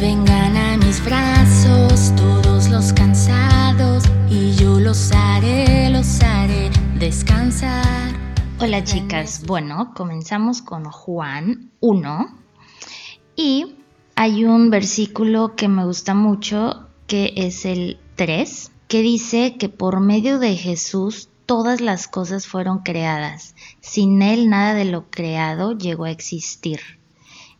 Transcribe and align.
Vengan 0.00 0.56
a 0.56 0.78
mis 0.78 1.04
brazos 1.04 2.16
todos 2.16 2.70
los 2.70 2.90
cansados 2.94 4.02
y 4.30 4.52
yo 4.54 4.80
los 4.80 5.12
haré, 5.12 5.90
los 5.90 6.22
haré 6.22 6.70
descansar. 6.98 8.18
Hola 8.58 8.82
chicas, 8.82 9.44
bueno, 9.46 9.92
comenzamos 9.94 10.62
con 10.62 10.84
Juan 10.84 11.70
1 11.80 12.38
y 13.36 13.76
hay 14.16 14.46
un 14.46 14.70
versículo 14.70 15.54
que 15.54 15.68
me 15.68 15.84
gusta 15.84 16.14
mucho 16.14 16.88
que 17.06 17.34
es 17.36 17.66
el 17.66 18.00
3, 18.14 18.72
que 18.88 19.02
dice 19.02 19.58
que 19.58 19.68
por 19.68 20.00
medio 20.00 20.38
de 20.38 20.56
Jesús 20.56 21.28
todas 21.44 21.82
las 21.82 22.08
cosas 22.08 22.46
fueron 22.46 22.78
creadas. 22.78 23.54
Sin 23.82 24.22
Él 24.22 24.48
nada 24.48 24.72
de 24.72 24.86
lo 24.86 25.10
creado 25.10 25.76
llegó 25.76 26.04
a 26.04 26.10
existir. 26.10 26.99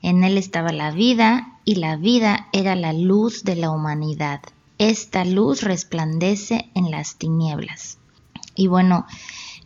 En 0.02 0.24
Él 0.24 0.38
estaba 0.38 0.72
la 0.72 0.90
vida 0.90 1.58
y 1.64 1.76
la 1.76 1.96
vida 1.96 2.48
era 2.52 2.74
la 2.74 2.92
luz 2.92 3.44
de 3.44 3.56
la 3.56 3.70
humanidad. 3.70 4.40
Esta 4.78 5.24
luz 5.24 5.62
resplandece 5.62 6.70
en 6.74 6.90
las 6.90 7.16
tinieblas. 7.16 7.98
Y 8.54 8.66
bueno, 8.66 9.06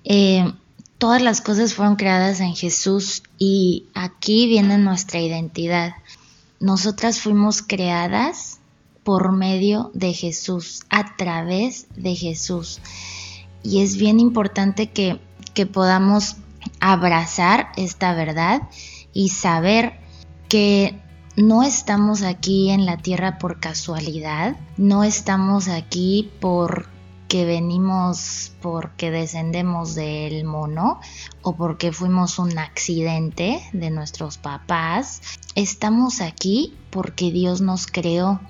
eh, 0.02 0.52
todas 0.98 1.22
las 1.22 1.40
cosas 1.40 1.74
fueron 1.74 1.96
creadas 1.96 2.40
en 2.40 2.54
Jesús 2.54 3.22
y 3.38 3.86
aquí 3.94 4.46
viene 4.46 4.76
nuestra 4.78 5.20
identidad. 5.20 5.94
Nosotras 6.60 7.20
fuimos 7.20 7.62
creadas 7.62 8.58
por 9.04 9.32
medio 9.32 9.90
de 9.94 10.14
Jesús, 10.14 10.84
a 10.88 11.14
través 11.16 11.86
de 11.94 12.16
Jesús. 12.16 12.80
Y 13.62 13.82
es 13.82 13.96
bien 13.96 14.18
importante 14.18 14.90
que, 14.90 15.20
que 15.52 15.66
podamos 15.66 16.36
abrazar 16.80 17.68
esta 17.76 18.14
verdad 18.14 18.62
y 19.12 19.28
saber 19.28 20.03
que 20.48 21.00
no 21.36 21.62
estamos 21.62 22.22
aquí 22.22 22.70
en 22.70 22.86
la 22.86 22.96
tierra 22.96 23.38
por 23.38 23.60
casualidad, 23.60 24.56
no 24.76 25.04
estamos 25.04 25.68
aquí 25.68 26.30
por 26.40 26.88
que 27.28 27.44
venimos 27.44 28.52
porque 28.62 29.10
descendemos 29.10 29.96
del 29.96 30.44
mono 30.44 31.00
o 31.42 31.56
porque 31.56 31.90
fuimos 31.90 32.38
un 32.38 32.56
accidente 32.58 33.60
de 33.72 33.90
nuestros 33.90 34.38
papás. 34.38 35.20
Estamos 35.56 36.20
aquí 36.20 36.76
porque 36.90 37.32
Dios 37.32 37.60
nos 37.60 37.88
creó 37.88 38.40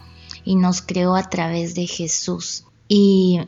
y 0.44 0.56
nos 0.56 0.82
creó 0.82 1.14
a 1.14 1.30
través 1.30 1.74
de 1.74 1.86
Jesús. 1.86 2.66
Y 2.86 3.40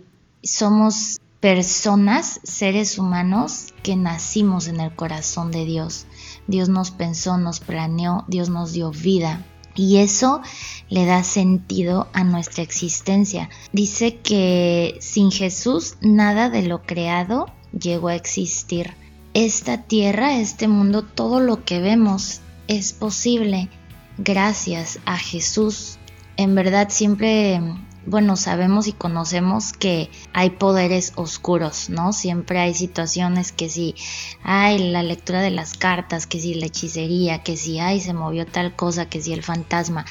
somos 0.42 1.20
personas, 1.40 2.40
seres 2.42 2.98
humanos 2.98 3.74
que 3.82 3.94
nacimos 3.94 4.68
en 4.68 4.80
el 4.80 4.94
corazón 4.96 5.50
de 5.50 5.64
Dios. 5.64 6.06
Dios 6.46 6.68
nos 6.68 6.90
pensó, 6.90 7.38
nos 7.38 7.60
planeó, 7.60 8.24
Dios 8.28 8.48
nos 8.48 8.72
dio 8.72 8.90
vida 8.90 9.44
y 9.76 9.98
eso 9.98 10.40
le 10.88 11.04
da 11.04 11.22
sentido 11.22 12.08
a 12.12 12.24
nuestra 12.24 12.62
existencia. 12.62 13.50
Dice 13.72 14.16
que 14.16 14.96
sin 15.00 15.30
Jesús 15.30 15.96
nada 16.00 16.48
de 16.50 16.62
lo 16.62 16.82
creado 16.82 17.46
llegó 17.78 18.08
a 18.08 18.14
existir. 18.14 18.94
Esta 19.34 19.82
tierra, 19.82 20.38
este 20.38 20.66
mundo, 20.66 21.02
todo 21.02 21.40
lo 21.40 21.64
que 21.64 21.80
vemos 21.80 22.40
es 22.68 22.94
posible 22.94 23.68
gracias 24.16 24.98
a 25.04 25.18
Jesús. 25.18 25.98
En 26.38 26.54
verdad 26.54 26.88
siempre 26.90 27.60
bueno, 28.06 28.36
sabemos 28.36 28.86
y 28.86 28.92
conocemos 28.92 29.72
que 29.72 30.10
hay 30.32 30.50
poderes 30.50 31.12
oscuros, 31.16 31.90
¿no? 31.90 32.12
Siempre 32.12 32.60
hay 32.60 32.72
situaciones 32.72 33.50
que 33.50 33.68
si 33.68 33.96
hay 34.44 34.78
la 34.78 35.02
lectura 35.02 35.40
de 35.40 35.50
las 35.50 35.74
cartas, 35.74 36.26
que 36.28 36.40
si 36.40 36.54
la 36.54 36.66
hechicería, 36.66 37.42
que 37.42 37.56
si 37.56 37.80
hay 37.80 38.00
se 38.00 38.14
movió 38.14 38.46
tal 38.46 38.76
cosa, 38.76 39.08
que 39.08 39.20
si 39.20 39.32
el 39.32 39.42
fantasma. 39.42 40.04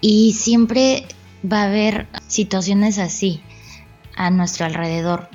Y 0.00 0.32
siempre 0.32 1.06
va 1.44 1.62
a 1.62 1.66
haber 1.66 2.08
situaciones 2.26 2.98
así 2.98 3.42
a 4.16 4.30
nuestro 4.30 4.64
alrededor. 4.64 5.28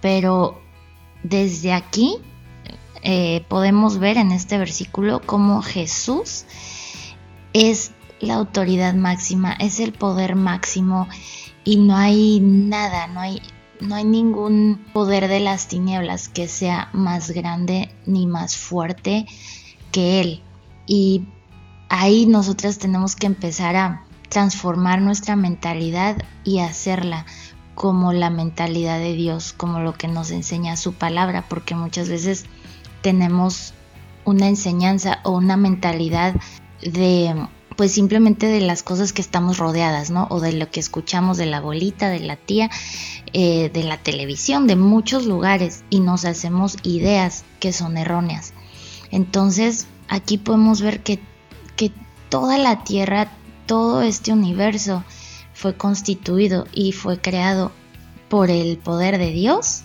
Pero 0.00 0.60
desde 1.24 1.72
aquí 1.72 2.18
eh, 3.02 3.44
podemos 3.48 3.98
ver 3.98 4.16
en 4.16 4.30
este 4.30 4.58
versículo 4.58 5.20
cómo 5.26 5.60
Jesús 5.60 6.44
es 7.52 7.90
la 8.20 8.34
autoridad 8.34 8.94
máxima, 8.94 9.52
es 9.54 9.80
el 9.80 9.92
poder 9.92 10.36
máximo 10.36 11.08
y 11.64 11.76
no 11.76 11.96
hay 11.96 12.40
nada, 12.40 13.06
no 13.06 13.20
hay, 13.20 13.42
no 13.80 13.94
hay 13.94 14.04
ningún 14.04 14.84
poder 14.92 15.28
de 15.28 15.40
las 15.40 15.68
tinieblas 15.68 16.28
que 16.28 16.48
sea 16.48 16.90
más 16.92 17.30
grande 17.30 17.94
ni 18.06 18.26
más 18.26 18.56
fuerte 18.56 19.26
que 19.92 20.20
Él. 20.20 20.42
Y 20.86 21.24
ahí 21.88 22.26
nosotras 22.26 22.78
tenemos 22.78 23.16
que 23.16 23.26
empezar 23.26 23.76
a 23.76 24.04
transformar 24.28 25.00
nuestra 25.00 25.36
mentalidad 25.36 26.16
y 26.44 26.60
hacerla 26.60 27.26
como 27.74 28.12
la 28.12 28.30
mentalidad 28.30 28.98
de 28.98 29.14
Dios, 29.14 29.52
como 29.52 29.80
lo 29.80 29.94
que 29.94 30.08
nos 30.08 30.30
enseña 30.30 30.76
su 30.76 30.92
palabra, 30.92 31.46
porque 31.48 31.74
muchas 31.74 32.08
veces 32.08 32.44
tenemos 33.02 33.74
una 34.24 34.48
enseñanza 34.48 35.20
o 35.24 35.30
una 35.30 35.56
mentalidad 35.56 36.34
de 36.82 37.34
pues 37.80 37.92
simplemente 37.92 38.44
de 38.44 38.60
las 38.60 38.82
cosas 38.82 39.14
que 39.14 39.22
estamos 39.22 39.56
rodeadas, 39.56 40.10
¿no? 40.10 40.26
O 40.28 40.38
de 40.38 40.52
lo 40.52 40.70
que 40.70 40.80
escuchamos 40.80 41.38
de 41.38 41.46
la 41.46 41.56
abuelita, 41.56 42.10
de 42.10 42.20
la 42.20 42.36
tía, 42.36 42.68
eh, 43.32 43.70
de 43.72 43.84
la 43.84 43.96
televisión, 43.96 44.66
de 44.66 44.76
muchos 44.76 45.24
lugares 45.24 45.82
y 45.88 46.00
nos 46.00 46.26
hacemos 46.26 46.76
ideas 46.82 47.42
que 47.58 47.72
son 47.72 47.96
erróneas. 47.96 48.52
Entonces 49.10 49.86
aquí 50.10 50.36
podemos 50.36 50.82
ver 50.82 51.02
que, 51.02 51.20
que 51.76 51.90
toda 52.28 52.58
la 52.58 52.84
tierra, 52.84 53.32
todo 53.64 54.02
este 54.02 54.30
universo 54.30 55.02
fue 55.54 55.74
constituido 55.74 56.66
y 56.74 56.92
fue 56.92 57.18
creado 57.18 57.72
por 58.28 58.50
el 58.50 58.76
poder 58.76 59.16
de 59.16 59.32
Dios 59.32 59.84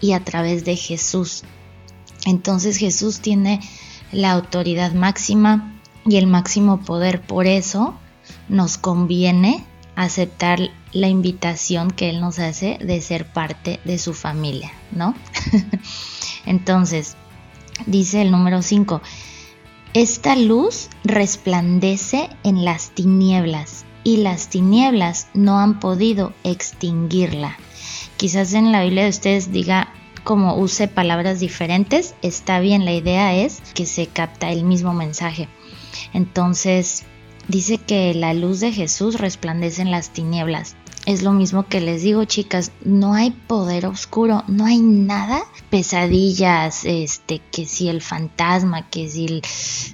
y 0.00 0.12
a 0.12 0.24
través 0.24 0.64
de 0.64 0.76
Jesús. 0.76 1.42
Entonces 2.24 2.78
Jesús 2.78 3.20
tiene 3.20 3.60
la 4.12 4.32
autoridad 4.32 4.94
máxima, 4.94 5.73
y 6.06 6.16
el 6.16 6.26
máximo 6.26 6.80
poder. 6.80 7.20
Por 7.20 7.46
eso 7.46 7.94
nos 8.48 8.78
conviene 8.78 9.64
aceptar 9.96 10.58
la 10.92 11.08
invitación 11.08 11.90
que 11.90 12.10
Él 12.10 12.20
nos 12.20 12.38
hace 12.38 12.78
de 12.80 13.00
ser 13.00 13.26
parte 13.26 13.80
de 13.84 13.98
su 13.98 14.14
familia, 14.14 14.72
¿no? 14.92 15.14
Entonces, 16.46 17.16
dice 17.86 18.22
el 18.22 18.30
número 18.30 18.62
5, 18.62 19.00
esta 19.94 20.36
luz 20.36 20.88
resplandece 21.04 22.28
en 22.42 22.64
las 22.64 22.90
tinieblas 22.90 23.84
y 24.02 24.18
las 24.18 24.48
tinieblas 24.48 25.28
no 25.34 25.58
han 25.58 25.80
podido 25.80 26.32
extinguirla. 26.42 27.56
Quizás 28.16 28.54
en 28.54 28.72
la 28.72 28.82
Biblia 28.82 29.04
de 29.04 29.10
ustedes 29.10 29.52
diga 29.52 29.92
como 30.24 30.56
use 30.56 30.88
palabras 30.88 31.40
diferentes, 31.40 32.14
está 32.22 32.58
bien, 32.58 32.84
la 32.84 32.92
idea 32.92 33.34
es 33.34 33.60
que 33.74 33.86
se 33.86 34.06
capta 34.06 34.50
el 34.50 34.64
mismo 34.64 34.94
mensaje. 34.94 35.48
Entonces, 36.12 37.04
dice 37.48 37.78
que 37.78 38.14
la 38.14 38.34
luz 38.34 38.60
de 38.60 38.72
Jesús 38.72 39.18
resplandece 39.18 39.82
en 39.82 39.90
las 39.90 40.10
tinieblas. 40.10 40.76
Es 41.06 41.22
lo 41.22 41.32
mismo 41.32 41.66
que 41.66 41.82
les 41.82 42.02
digo, 42.02 42.24
chicas, 42.24 42.72
no 42.82 43.12
hay 43.12 43.30
poder 43.30 43.84
oscuro, 43.84 44.42
no 44.48 44.64
hay 44.64 44.78
nada, 44.78 45.42
pesadillas, 45.68 46.86
este, 46.86 47.42
que 47.52 47.66
si 47.66 47.90
el 47.90 48.00
fantasma, 48.00 48.88
que 48.88 49.10
si 49.10 49.42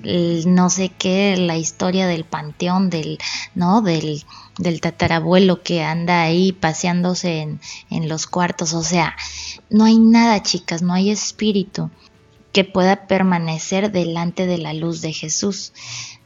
el, 0.04 0.54
no 0.54 0.70
sé 0.70 0.90
qué, 0.96 1.36
la 1.36 1.56
historia 1.56 2.06
del 2.06 2.24
panteón, 2.24 2.90
del, 2.90 3.18
¿no? 3.56 3.82
Del, 3.82 4.22
del 4.58 4.80
tatarabuelo 4.80 5.64
que 5.64 5.82
anda 5.82 6.22
ahí 6.22 6.52
paseándose 6.52 7.40
en, 7.40 7.60
en 7.90 8.08
los 8.08 8.28
cuartos, 8.28 8.72
o 8.72 8.84
sea, 8.84 9.16
no 9.68 9.86
hay 9.86 9.98
nada, 9.98 10.44
chicas, 10.44 10.80
no 10.80 10.92
hay 10.92 11.10
espíritu 11.10 11.90
que 12.52 12.64
pueda 12.64 13.06
permanecer 13.06 13.92
delante 13.92 14.46
de 14.46 14.58
la 14.58 14.72
luz 14.72 15.00
de 15.00 15.12
Jesús. 15.12 15.72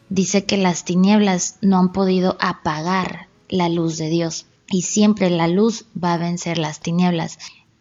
Dice 0.08 0.44
que 0.44 0.56
las 0.56 0.84
tinieblas 0.84 1.58
no 1.60 1.78
han 1.78 1.92
podido 1.92 2.36
apagar 2.40 3.28
la 3.48 3.68
luz 3.68 3.98
de 3.98 4.08
Dios 4.08 4.46
y 4.70 4.82
siempre 4.82 5.30
la 5.30 5.48
luz 5.48 5.86
va 6.02 6.14
a 6.14 6.18
vencer 6.18 6.58
las 6.58 6.80
tinieblas. 6.80 7.38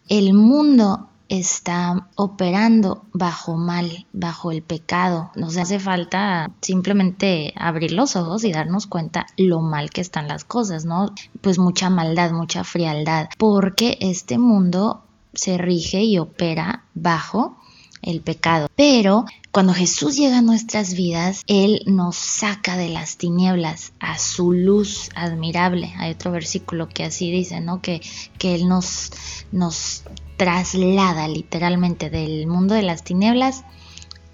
El 0.10 0.34
mundo 0.34 1.10
está 1.30 2.10
operando 2.16 3.06
bajo 3.14 3.56
mal, 3.56 4.06
bajo 4.14 4.52
el 4.52 4.62
pecado. 4.62 5.32
Nos 5.36 5.58
hace 5.58 5.80
falta 5.80 6.52
simplemente 6.62 7.54
abrir 7.56 7.92
los 7.92 8.16
ojos 8.16 8.44
y 8.44 8.52
darnos 8.52 8.88
cuenta 8.88 9.26
lo 9.38 9.62
mal 9.62 9.90
que 9.90 10.02
están 10.02 10.28
las 10.28 10.44
cosas, 10.44 10.86
¿no? 10.86 11.14
Pues 11.42 11.58
mucha 11.58 11.90
maldad, 11.90 12.32
mucha 12.32 12.64
frialdad, 12.64 13.30
porque 13.38 13.98
este 14.02 14.38
mundo 14.38 15.04
se 15.34 15.58
rige 15.58 16.04
y 16.04 16.20
opera 16.20 16.86
bajo 16.94 17.58
el 18.04 18.22
pecado. 18.22 18.70
Pero 18.76 19.26
cuando 19.52 19.74
Jesús 19.74 20.16
llega 20.16 20.40
a 20.40 20.42
nuestras 20.42 20.94
vidas, 20.94 21.44
Él 21.48 21.82
nos 21.86 22.16
saca 22.16 22.78
de 22.78 22.90
las 22.90 23.18
tinieblas 23.18 23.94
a 24.00 24.18
su 24.18 24.52
luz 24.52 25.10
admirable. 25.16 25.94
Hay 25.98 26.12
otro 26.12 26.32
versículo 26.32 26.90
que 26.90 27.04
así 27.04 27.32
dice, 27.32 27.62
¿no? 27.62 27.82
Que, 27.82 28.02
que 28.38 28.56
Él 28.56 28.68
nos, 28.68 29.12
nos 29.52 30.04
traslada 30.38 31.28
literalmente 31.28 32.10
del 32.10 32.48
mundo 32.48 32.76
de 32.76 32.84
las 32.84 33.04
tinieblas 33.04 33.64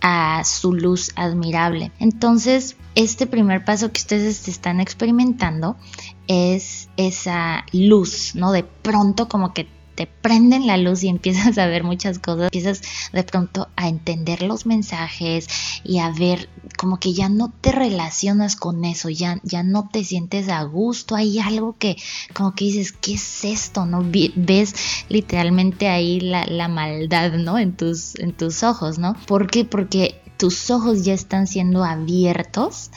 a 0.01 0.43
su 0.45 0.73
luz 0.73 1.11
admirable. 1.15 1.91
Entonces, 1.99 2.77
este 2.95 3.27
primer 3.27 3.65
paso 3.65 3.91
que 3.91 3.99
ustedes 3.99 4.47
están 4.47 4.79
experimentando 4.79 5.75
es 6.27 6.89
esa 6.97 7.65
luz, 7.73 8.35
¿no? 8.35 8.51
De 8.51 8.63
pronto 8.63 9.27
como 9.27 9.53
que 9.53 9.67
te 9.99 10.07
prenden 10.07 10.65
la 10.65 10.77
luz 10.77 11.03
y 11.03 11.09
empiezas 11.09 11.57
a 11.57 11.67
ver 11.67 11.83
muchas 11.83 12.19
cosas, 12.19 12.43
empiezas 12.43 12.81
de 13.11 13.21
pronto 13.23 13.67
a 13.75 13.89
entender 13.89 14.43
los 14.43 14.65
mensajes 14.65 15.49
y 15.83 15.99
a 15.99 16.09
ver 16.09 16.47
como 16.77 17.01
que 17.01 17.11
ya 17.11 17.27
no 17.27 17.51
te 17.59 17.73
relacionas 17.73 18.55
con 18.55 18.85
eso, 18.85 19.09
ya, 19.09 19.41
ya 19.43 19.61
no 19.61 19.89
te 19.91 20.05
sientes 20.05 20.47
a 20.47 20.63
gusto, 20.63 21.17
hay 21.17 21.39
algo 21.39 21.75
que 21.77 21.97
como 22.33 22.55
que 22.55 22.63
dices, 22.63 22.93
¿qué 22.93 23.15
es 23.15 23.43
esto? 23.43 23.85
¿No? 23.85 24.01
Ves 24.35 24.73
literalmente 25.09 25.89
ahí 25.89 26.21
la, 26.21 26.45
la 26.45 26.69
maldad, 26.69 27.33
¿no? 27.33 27.59
En 27.59 27.75
tus, 27.75 28.15
en 28.19 28.31
tus 28.31 28.63
ojos, 28.63 28.99
¿no? 28.99 29.17
¿Por 29.27 29.51
qué? 29.51 29.65
Porque 29.65 30.21
tus 30.37 30.71
ojos 30.71 31.03
ya 31.03 31.13
están 31.13 31.45
siendo 31.45 31.83
abiertos 31.83 32.89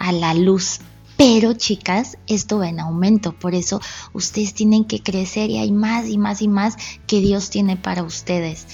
a 0.00 0.10
la 0.10 0.34
luz 0.34 0.80
pero 1.20 1.52
chicas, 1.52 2.16
esto 2.26 2.60
va 2.60 2.70
en 2.70 2.80
aumento, 2.80 3.32
por 3.32 3.54
eso 3.54 3.78
ustedes 4.14 4.54
tienen 4.54 4.86
que 4.86 5.02
crecer 5.02 5.50
y 5.50 5.58
hay 5.58 5.70
más 5.70 6.08
y 6.08 6.16
más 6.16 6.40
y 6.40 6.48
más 6.48 6.78
que 7.06 7.20
Dios 7.20 7.50
tiene 7.50 7.76
para 7.76 8.02
ustedes. 8.04 8.66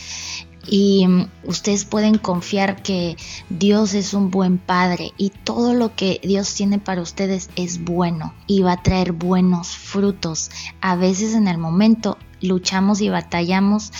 Y 0.65 1.09
mm, 1.09 1.29
ustedes 1.43 1.85
pueden 1.85 2.19
confiar 2.19 2.85
que 2.85 3.17
Dios 3.51 3.95
es 3.95 4.15
un 4.15 4.31
buen 4.31 4.59
padre 4.59 5.11
y 5.19 5.31
todo 5.31 5.75
lo 5.75 5.97
que 5.97 6.21
Dios 6.23 6.55
tiene 6.55 6.79
para 6.79 7.03
ustedes 7.03 7.51
es 7.57 7.83
bueno 7.83 8.33
y 8.47 8.63
va 8.63 8.75
a 8.75 8.83
traer 8.85 9.11
buenos 9.11 9.71
frutos. 9.71 10.53
A 10.81 10.95
veces 10.95 11.35
en 11.35 11.49
el 11.49 11.59
momento 11.59 12.17
luchamos 12.41 13.01
y 13.01 13.09
batallamos, 13.09 13.91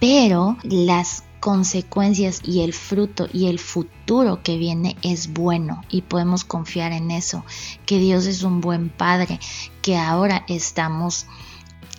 pero 0.00 0.56
las 0.64 1.22
consecuencias 1.44 2.40
y 2.42 2.62
el 2.62 2.72
fruto 2.72 3.28
y 3.30 3.48
el 3.48 3.58
futuro 3.58 4.42
que 4.42 4.56
viene 4.56 4.96
es 5.02 5.30
bueno 5.30 5.82
y 5.90 6.00
podemos 6.00 6.42
confiar 6.42 6.92
en 6.92 7.10
eso, 7.10 7.44
que 7.84 7.98
Dios 7.98 8.24
es 8.24 8.44
un 8.44 8.62
buen 8.62 8.88
Padre, 8.88 9.38
que 9.82 9.98
ahora 9.98 10.46
estamos 10.48 11.26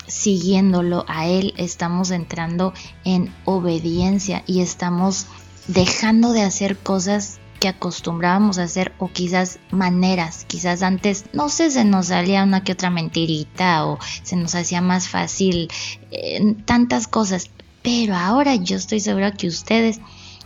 siguiéndolo 0.07 1.05
a 1.07 1.27
Él, 1.27 1.53
estamos 1.57 2.09
entrando 2.09 2.73
en 3.03 3.31
obediencia 3.45 4.43
y 4.47 4.61
estamos 4.61 5.27
dejando 5.67 6.33
de 6.33 6.41
hacer 6.41 6.75
cosas 6.75 7.37
que 7.59 7.67
acostumbrábamos 7.67 8.57
a 8.57 8.63
hacer 8.63 8.93
o 8.97 9.09
quizás 9.09 9.59
maneras, 9.69 10.45
quizás 10.45 10.81
antes, 10.81 11.25
no 11.33 11.49
sé, 11.49 11.69
se 11.69 11.85
nos 11.85 12.07
salía 12.07 12.41
una 12.41 12.63
que 12.63 12.71
otra 12.71 12.89
mentirita 12.89 13.85
o 13.85 13.99
se 14.23 14.37
nos 14.37 14.55
hacía 14.55 14.81
más 14.81 15.07
fácil 15.07 15.69
eh, 16.09 16.55
tantas 16.65 17.07
cosas, 17.07 17.51
pero 17.85 18.15
ahora 18.15 18.55
yo 18.55 18.77
estoy 18.77 18.99
segura 18.99 19.31
que 19.31 19.47
ustedes 19.47 20.01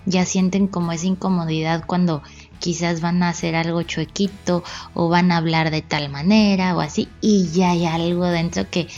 ya 0.06 0.26
sienten 0.26 0.68
como 0.68 0.92
esa 0.92 1.08
incomodidad 1.08 1.86
cuando 1.88 2.22
quizás 2.60 3.00
van 3.00 3.24
a 3.24 3.30
hacer 3.30 3.56
algo 3.56 3.82
chuequito 3.84 4.62
o 4.94 5.08
van 5.08 5.32
a 5.32 5.38
hablar 5.38 5.72
de 5.72 5.82
tal 5.82 6.10
manera 6.10 6.76
o 6.76 6.82
así 6.82 7.08
y 7.22 7.48
ya 7.48 7.72
hay 7.72 7.86
algo 7.86 8.26
dentro 8.26 8.70
que, 8.70 8.90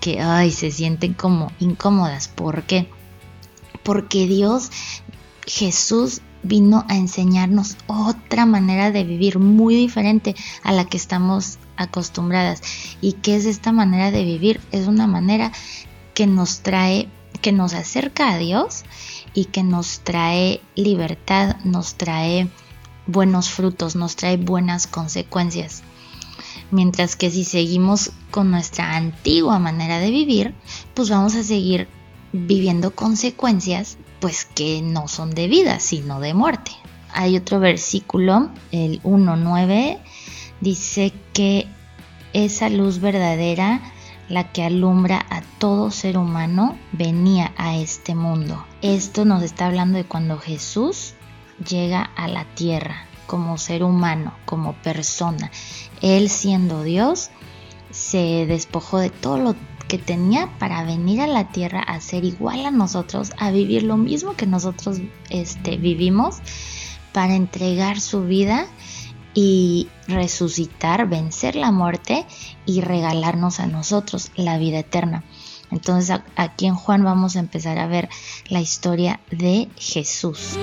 que 0.00 0.18
ay, 0.18 0.50
se 0.50 0.70
sienten 0.70 1.12
como 1.12 1.52
incómodas. 1.60 2.28
¿Por 2.28 2.62
qué? 2.62 2.88
Porque 3.82 4.26
Dios, 4.26 4.70
Jesús 5.46 6.22
vino 6.42 6.86
a 6.88 6.96
enseñarnos 6.96 7.76
otra 7.86 8.46
manera 8.46 8.92
de 8.92 9.04
vivir 9.04 9.38
muy 9.38 9.74
diferente 9.74 10.34
a 10.62 10.72
la 10.72 10.86
que 10.86 10.96
estamos 10.96 11.58
acostumbradas. 11.76 12.62
¿Y 13.02 13.12
qué 13.12 13.36
es 13.36 13.44
esta 13.44 13.72
manera 13.72 14.10
de 14.10 14.24
vivir? 14.24 14.58
Es 14.72 14.86
una 14.86 15.06
manera 15.06 15.52
que 16.14 16.26
nos 16.26 16.60
trae 16.60 17.10
que 17.40 17.52
nos 17.52 17.74
acerca 17.74 18.32
a 18.32 18.38
Dios 18.38 18.84
y 19.34 19.46
que 19.46 19.62
nos 19.62 20.00
trae 20.00 20.60
libertad, 20.74 21.56
nos 21.64 21.94
trae 21.94 22.48
buenos 23.06 23.50
frutos, 23.50 23.96
nos 23.96 24.16
trae 24.16 24.36
buenas 24.36 24.86
consecuencias. 24.86 25.82
Mientras 26.70 27.16
que 27.16 27.30
si 27.30 27.44
seguimos 27.44 28.12
con 28.30 28.50
nuestra 28.50 28.96
antigua 28.96 29.58
manera 29.58 29.98
de 29.98 30.10
vivir, 30.10 30.54
pues 30.94 31.10
vamos 31.10 31.34
a 31.34 31.42
seguir 31.42 31.88
viviendo 32.32 32.94
consecuencias 32.94 33.98
pues 34.20 34.44
que 34.44 34.82
no 34.82 35.08
son 35.08 35.30
de 35.30 35.48
vida, 35.48 35.80
sino 35.80 36.20
de 36.20 36.34
muerte. 36.34 36.72
Hay 37.12 37.36
otro 37.36 37.58
versículo, 37.58 38.50
el 38.70 39.02
1.9, 39.02 39.98
dice 40.60 41.12
que 41.32 41.66
esa 42.32 42.68
luz 42.68 43.00
verdadera 43.00 43.80
la 44.30 44.52
que 44.52 44.62
alumbra 44.62 45.26
a 45.28 45.42
todo 45.58 45.90
ser 45.90 46.16
humano, 46.16 46.78
venía 46.92 47.52
a 47.56 47.76
este 47.76 48.14
mundo. 48.14 48.64
Esto 48.80 49.24
nos 49.24 49.42
está 49.42 49.66
hablando 49.66 49.98
de 49.98 50.04
cuando 50.04 50.38
Jesús 50.38 51.14
llega 51.68 52.02
a 52.02 52.28
la 52.28 52.44
tierra 52.54 53.06
como 53.26 53.58
ser 53.58 53.82
humano, 53.82 54.32
como 54.46 54.72
persona. 54.74 55.50
Él 56.00 56.30
siendo 56.30 56.84
Dios, 56.84 57.30
se 57.90 58.46
despojó 58.46 58.98
de 58.98 59.10
todo 59.10 59.36
lo 59.36 59.56
que 59.88 59.98
tenía 59.98 60.48
para 60.60 60.84
venir 60.84 61.20
a 61.20 61.26
la 61.26 61.48
tierra 61.48 61.80
a 61.80 62.00
ser 62.00 62.24
igual 62.24 62.64
a 62.64 62.70
nosotros, 62.70 63.32
a 63.36 63.50
vivir 63.50 63.82
lo 63.82 63.96
mismo 63.96 64.36
que 64.36 64.46
nosotros 64.46 65.00
este, 65.28 65.76
vivimos, 65.76 66.36
para 67.12 67.34
entregar 67.34 68.00
su 68.00 68.24
vida 68.24 68.68
y 69.34 69.88
resucitar, 70.08 71.08
vencer 71.08 71.56
la 71.56 71.70
muerte 71.70 72.26
y 72.66 72.80
regalarnos 72.80 73.60
a 73.60 73.66
nosotros 73.66 74.32
la 74.36 74.58
vida 74.58 74.80
eterna. 74.80 75.24
Entonces 75.70 76.20
aquí 76.36 76.66
en 76.66 76.74
Juan 76.74 77.04
vamos 77.04 77.36
a 77.36 77.40
empezar 77.40 77.78
a 77.78 77.86
ver 77.86 78.08
la 78.48 78.60
historia 78.60 79.20
de 79.30 79.68
Jesús. 79.76 80.58